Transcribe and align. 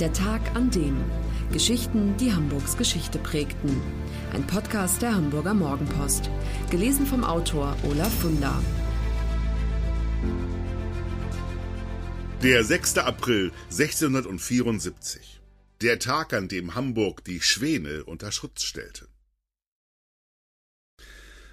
Der 0.00 0.12
Tag 0.12 0.54
an 0.54 0.70
dem. 0.70 0.96
Geschichten, 1.52 2.16
die 2.18 2.32
Hamburgs 2.32 2.76
Geschichte 2.76 3.18
prägten. 3.18 3.82
Ein 4.32 4.46
Podcast 4.46 5.02
der 5.02 5.12
Hamburger 5.12 5.54
Morgenpost. 5.54 6.30
Gelesen 6.70 7.04
vom 7.04 7.24
Autor 7.24 7.76
Olaf 7.82 8.12
Funder. 8.20 8.62
Der 12.44 12.62
6. 12.62 12.98
April 12.98 13.50
1674. 13.70 15.40
Der 15.80 15.98
Tag, 15.98 16.32
an 16.32 16.46
dem 16.46 16.76
Hamburg 16.76 17.24
die 17.24 17.40
Schwäne 17.40 18.04
unter 18.04 18.30
Schutz 18.30 18.62
stellte. 18.62 19.08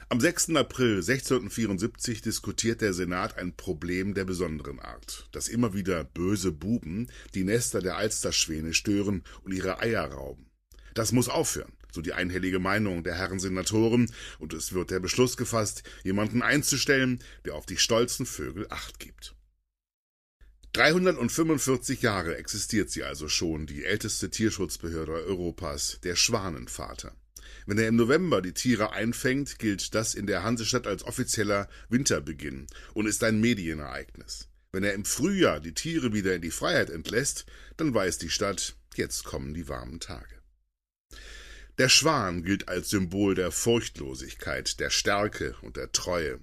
Am 0.07 0.19
6. 0.19 0.51
April 0.55 0.97
1674 0.97 2.21
diskutiert 2.21 2.81
der 2.81 2.93
Senat 2.93 3.39
ein 3.39 3.55
Problem 3.55 4.13
der 4.13 4.23
besonderen 4.23 4.79
Art, 4.79 5.27
dass 5.31 5.47
immer 5.47 5.73
wieder 5.73 6.03
böse 6.03 6.51
Buben 6.51 7.09
die 7.33 7.43
Nester 7.43 7.81
der 7.81 7.97
Alsterschwäne 7.97 8.75
stören 8.75 9.23
und 9.43 9.51
ihre 9.51 9.79
Eier 9.79 10.05
rauben. 10.05 10.45
Das 10.93 11.11
muss 11.11 11.27
aufhören, 11.27 11.73
so 11.91 12.01
die 12.01 12.13
einhellige 12.13 12.59
Meinung 12.59 13.03
der 13.03 13.15
Herren 13.15 13.39
Senatoren, 13.39 14.11
und 14.37 14.53
es 14.53 14.73
wird 14.73 14.91
der 14.91 14.99
Beschluss 14.99 15.37
gefasst, 15.37 15.81
jemanden 16.03 16.43
einzustellen, 16.43 17.19
der 17.43 17.55
auf 17.55 17.65
die 17.65 17.77
stolzen 17.77 18.27
Vögel 18.27 18.67
Acht 18.69 18.99
gibt. 18.99 19.33
345 20.73 22.03
Jahre 22.03 22.37
existiert 22.37 22.91
sie 22.91 23.03
also 23.03 23.27
schon, 23.27 23.65
die 23.65 23.83
älteste 23.83 24.29
Tierschutzbehörde 24.29 25.13
Europas, 25.13 25.99
der 26.03 26.15
Schwanenvater. 26.15 27.15
Wenn 27.65 27.77
er 27.77 27.87
im 27.87 27.95
November 27.95 28.41
die 28.41 28.53
Tiere 28.53 28.91
einfängt, 28.91 29.59
gilt 29.59 29.95
das 29.95 30.13
in 30.13 30.27
der 30.27 30.43
Hansestadt 30.43 30.87
als 30.87 31.03
offizieller 31.03 31.67
Winterbeginn 31.89 32.67
und 32.93 33.07
ist 33.07 33.23
ein 33.23 33.39
Medienereignis. 33.39 34.47
Wenn 34.71 34.83
er 34.83 34.93
im 34.93 35.05
Frühjahr 35.05 35.59
die 35.59 35.73
Tiere 35.73 36.13
wieder 36.13 36.35
in 36.35 36.41
die 36.41 36.51
Freiheit 36.51 36.89
entlässt, 36.89 37.45
dann 37.77 37.93
weiß 37.93 38.17
die 38.17 38.29
Stadt, 38.29 38.75
jetzt 38.95 39.23
kommen 39.23 39.53
die 39.53 39.69
warmen 39.69 39.99
Tage. 39.99 40.35
Der 41.77 41.89
Schwan 41.89 42.43
gilt 42.43 42.69
als 42.69 42.89
Symbol 42.89 43.35
der 43.35 43.51
Furchtlosigkeit, 43.51 44.79
der 44.79 44.89
Stärke 44.89 45.55
und 45.61 45.77
der 45.77 45.91
Treue. 45.91 46.39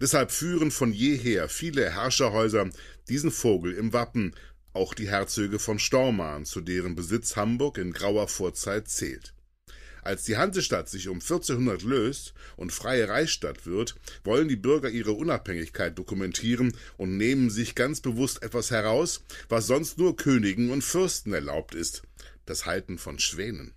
Deshalb 0.00 0.30
führen 0.30 0.70
von 0.70 0.92
jeher 0.92 1.48
viele 1.48 1.90
Herrscherhäuser 1.90 2.70
diesen 3.08 3.30
Vogel 3.30 3.72
im 3.72 3.92
Wappen, 3.92 4.34
auch 4.72 4.94
die 4.94 5.08
Herzöge 5.08 5.58
von 5.58 5.78
Stormarn, 5.78 6.44
zu 6.44 6.60
deren 6.60 6.94
Besitz 6.94 7.34
Hamburg 7.34 7.78
in 7.78 7.92
grauer 7.92 8.28
Vorzeit 8.28 8.88
zählt. 8.88 9.32
Als 10.06 10.22
die 10.22 10.36
Hansestadt 10.36 10.88
sich 10.88 11.08
um 11.08 11.16
1400 11.16 11.82
löst 11.82 12.32
und 12.54 12.72
freie 12.72 13.08
Reichsstadt 13.08 13.66
wird, 13.66 13.96
wollen 14.22 14.46
die 14.46 14.54
Bürger 14.54 14.88
ihre 14.88 15.10
Unabhängigkeit 15.10 15.98
dokumentieren 15.98 16.76
und 16.96 17.16
nehmen 17.16 17.50
sich 17.50 17.74
ganz 17.74 18.00
bewusst 18.00 18.40
etwas 18.44 18.70
heraus, 18.70 19.24
was 19.48 19.66
sonst 19.66 19.98
nur 19.98 20.16
Königen 20.16 20.70
und 20.70 20.82
Fürsten 20.82 21.32
erlaubt 21.34 21.74
ist, 21.74 22.04
das 22.44 22.66
Halten 22.66 22.98
von 22.98 23.18
Schwänen. 23.18 23.74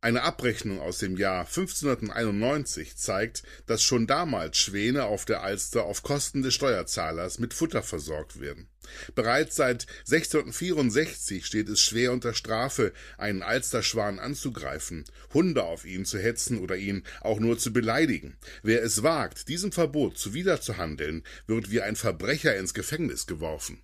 Eine 0.00 0.24
Abrechnung 0.24 0.80
aus 0.80 0.98
dem 0.98 1.16
Jahr 1.16 1.46
1591 1.46 2.96
zeigt, 2.96 3.44
dass 3.66 3.84
schon 3.84 4.08
damals 4.08 4.58
Schwäne 4.58 5.04
auf 5.04 5.24
der 5.24 5.44
Alster 5.44 5.84
auf 5.84 6.02
Kosten 6.02 6.42
des 6.42 6.54
Steuerzahlers 6.54 7.38
mit 7.38 7.54
Futter 7.54 7.84
versorgt 7.84 8.40
werden. 8.40 8.71
Bereits 9.14 9.56
seit 9.56 9.86
1664 10.10 11.46
steht 11.46 11.68
es 11.68 11.80
schwer 11.80 12.12
unter 12.12 12.34
Strafe, 12.34 12.92
einen 13.18 13.42
Alsterschwan 13.42 14.18
anzugreifen, 14.18 15.04
Hunde 15.32 15.64
auf 15.64 15.84
ihn 15.84 16.04
zu 16.04 16.18
hetzen 16.18 16.58
oder 16.58 16.76
ihn 16.76 17.02
auch 17.20 17.40
nur 17.40 17.58
zu 17.58 17.72
beleidigen. 17.72 18.36
Wer 18.62 18.82
es 18.82 19.02
wagt, 19.02 19.48
diesem 19.48 19.72
Verbot 19.72 20.18
zuwiderzuhandeln, 20.18 21.22
wird 21.46 21.70
wie 21.70 21.80
ein 21.80 21.96
Verbrecher 21.96 22.56
ins 22.56 22.74
Gefängnis 22.74 23.26
geworfen. 23.26 23.82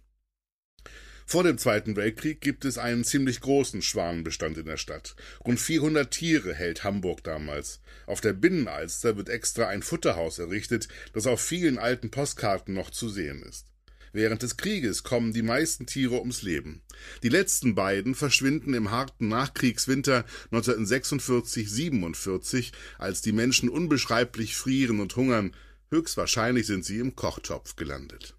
Vor 1.31 1.45
dem 1.45 1.59
Zweiten 1.59 1.95
Weltkrieg 1.95 2.41
gibt 2.41 2.65
es 2.65 2.79
einen 2.79 3.05
ziemlich 3.05 3.43
großen 3.43 3.83
Schwanenbestand 3.83 4.57
in 4.57 4.65
der 4.65 4.79
Stadt. 4.79 5.15
Rund 5.45 5.61
400 5.61 6.11
Tiere 6.11 6.55
hält 6.55 6.85
Hamburg 6.85 7.23
damals. 7.23 7.81
Auf 8.07 8.23
der 8.23 8.33
Binnenalster 8.33 9.19
wird 9.19 9.29
extra 9.29 9.69
ein 9.69 9.83
Futterhaus 9.83 10.39
errichtet, 10.39 10.89
das 11.13 11.27
auf 11.27 11.43
vielen 11.43 11.77
alten 11.77 12.11
Postkarten 12.11 12.73
noch 12.73 12.89
zu 12.89 13.11
sehen 13.11 13.43
ist. 13.43 13.67
Während 14.13 14.43
des 14.43 14.57
Krieges 14.57 15.03
kommen 15.03 15.33
die 15.33 15.43
meisten 15.43 15.87
Tiere 15.87 16.19
ums 16.19 16.43
Leben. 16.43 16.83
Die 17.23 17.29
letzten 17.29 17.75
beiden 17.75 18.15
verschwinden 18.15 18.75
im 18.75 18.91
harten 18.91 19.29
Nachkriegswinter 19.29 20.25
1946-47, 20.53 22.73
als 22.99 23.23
die 23.23 23.33
Menschen 23.33 23.69
unbeschreiblich 23.69 24.57
frieren 24.57 25.01
und 25.01 25.17
hungern. 25.17 25.55
Höchstwahrscheinlich 25.91 26.67
sind 26.67 26.85
sie 26.85 26.99
im 26.99 27.17
Kochtopf 27.17 27.77
gelandet. 27.77 28.35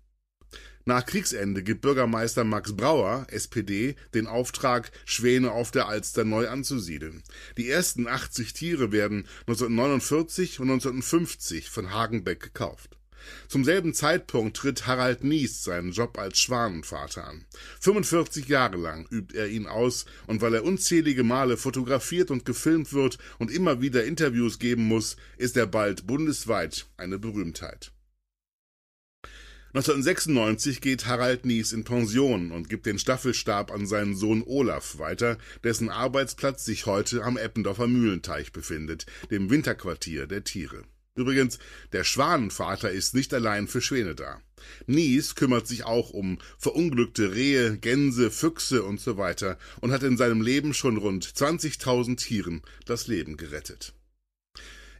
Nach 0.86 1.06
Kriegsende 1.06 1.62
gibt 1.62 1.82
Bürgermeister 1.82 2.44
Max 2.44 2.76
Brauer, 2.76 3.28
SPD, 3.30 3.96
den 4.16 4.26
Auftrag, 4.26 4.92
Schwäne 5.06 5.52
auf 5.52 5.70
der 5.70 5.88
Alster 5.88 6.24
neu 6.24 6.48
anzusiedeln. 6.48 7.22
Die 7.58 7.70
ersten 7.70 8.08
80 8.08 8.54
Tiere 8.54 8.92
werden 8.92 9.28
1949 9.42 10.60
und 10.60 10.72
1950 10.72 11.70
von 11.70 11.94
Hagenbeck 11.94 12.40
gekauft. 12.40 12.99
Zum 13.48 13.64
selben 13.64 13.94
Zeitpunkt 13.94 14.58
tritt 14.58 14.88
Harald 14.88 15.24
Nies 15.24 15.64
seinen 15.64 15.92
Job 15.92 16.18
als 16.18 16.40
Schwanenvater 16.40 17.28
an. 17.28 17.46
45 17.82 18.48
Jahre 18.48 18.78
lang 18.78 19.08
übt 19.12 19.38
er 19.38 19.48
ihn 19.48 19.68
aus, 19.68 20.06
und 20.28 20.42
weil 20.42 20.56
er 20.56 20.64
unzählige 20.64 21.24
Male 21.24 21.58
fotografiert 21.58 22.32
und 22.32 22.46
gefilmt 22.46 22.94
wird 22.94 23.18
und 23.38 23.52
immer 23.52 23.82
wieder 23.82 24.04
Interviews 24.06 24.60
geben 24.60 24.86
muss, 24.86 25.18
ist 25.38 25.58
er 25.58 25.68
bald 25.68 26.08
bundesweit 26.08 26.88
eine 26.98 27.20
Berühmtheit. 27.20 27.92
1996 29.72 30.82
geht 30.82 31.06
Harald 31.06 31.46
Nies 31.46 31.74
in 31.74 31.84
Pension 31.84 32.52
und 32.52 32.70
gibt 32.70 32.88
den 32.88 32.98
Staffelstab 32.98 33.70
an 33.72 33.86
seinen 33.86 34.16
Sohn 34.16 34.42
Olaf 34.44 34.98
weiter, 34.98 35.38
dessen 35.64 35.90
Arbeitsplatz 35.90 36.66
sich 36.66 36.88
heute 36.88 37.24
am 37.24 37.38
Eppendorfer 37.38 37.86
Mühlenteich 37.86 38.52
befindet, 38.52 39.06
dem 39.30 39.52
Winterquartier 39.52 40.26
der 40.26 40.44
Tiere. 40.44 40.86
Übrigens, 41.20 41.60
der 41.92 42.04
Schwanenvater 42.04 42.90
ist 42.92 43.14
nicht 43.14 43.34
allein 43.34 43.68
für 43.68 43.82
Schwäne 43.82 44.16
da. 44.16 44.42
Nies 44.88 45.36
kümmert 45.36 45.68
sich 45.68 45.84
auch 45.84 46.10
um 46.12 46.40
verunglückte 46.58 47.34
Rehe, 47.34 47.78
Gänse, 47.78 48.32
Füchse 48.32 48.84
und 48.84 49.00
so 49.00 49.18
weiter 49.18 49.58
und 49.82 49.92
hat 49.92 50.04
in 50.04 50.18
seinem 50.18 50.42
Leben 50.42 50.74
schon 50.74 50.98
rund 50.98 51.26
20.000 51.26 52.18
Tieren 52.18 52.62
das 52.86 53.08
Leben 53.08 53.38
gerettet. 53.38 53.94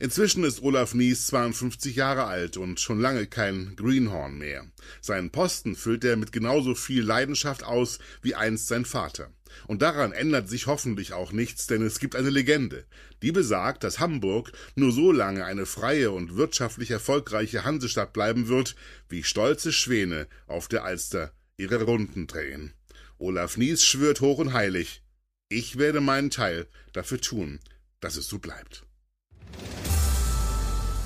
Inzwischen 0.02 0.46
ist 0.46 0.62
Olaf 0.62 0.94
Nies 0.94 1.28
52 1.28 1.98
Jahre 1.98 2.24
alt 2.24 2.56
und 2.56 2.80
schon 2.80 3.02
lange 3.02 3.28
kein 3.28 3.76
Greenhorn 3.76 4.38
mehr. 4.38 4.66
Seinen 5.02 5.30
Posten 5.30 5.76
füllt 5.76 6.06
er 6.06 6.16
mit 6.16 6.32
genauso 6.32 6.74
viel 6.74 7.04
Leidenschaft 7.04 7.64
aus 7.64 8.00
wie 8.22 8.34
einst 8.34 8.68
sein 8.68 8.86
Vater. 8.86 9.30
Und 9.68 9.82
daran 9.82 10.12
ändert 10.12 10.50
sich 10.50 10.68
hoffentlich 10.68 11.14
auch 11.14 11.32
nichts, 11.32 11.68
denn 11.68 11.82
es 11.82 12.00
gibt 12.00 12.16
eine 12.16 12.30
Legende, 12.30 12.86
die 13.22 13.32
besagt, 13.32 13.84
dass 13.84 14.00
Hamburg 14.00 14.52
nur 14.76 14.92
so 14.92 15.12
lange 15.12 15.46
eine 15.46 15.66
freie 15.66 16.12
und 16.12 16.36
wirtschaftlich 16.36 16.92
erfolgreiche 16.92 17.64
Hansestadt 17.64 18.14
bleiben 18.14 18.48
wird, 18.48 18.76
wie 19.08 19.24
stolze 19.24 19.72
Schwäne 19.72 20.28
auf 20.48 20.68
der 20.68 20.84
Alster 20.84 21.32
ihre 21.58 21.84
Runden 21.84 22.28
drehen. 22.28 22.74
Olaf 23.18 23.58
Nies 23.58 23.84
schwört 23.84 24.22
hoch 24.22 24.38
und 24.38 24.54
heilig, 24.54 25.04
ich 25.50 25.78
werde 25.78 26.00
meinen 26.00 26.30
Teil 26.30 26.68
dafür 26.94 27.20
tun, 27.20 27.60
dass 28.00 28.16
es 28.16 28.28
so 28.28 28.40
bleibt. 28.40 28.86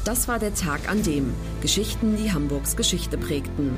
Das 0.05 0.27
war 0.27 0.37
der 0.37 0.53
Tag 0.53 0.89
an 0.89 1.01
dem 1.01 1.33
Geschichten, 1.61 2.17
die 2.17 2.33
Hamburgs 2.33 2.75
Geschichte 2.75 3.17
prägten. 3.17 3.77